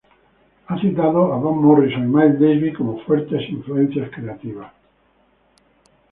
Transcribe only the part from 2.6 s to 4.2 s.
como fuertes influencias